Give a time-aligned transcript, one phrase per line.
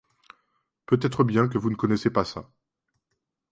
[0.87, 2.49] Peut-être bien que vous ne connaissez pas ça.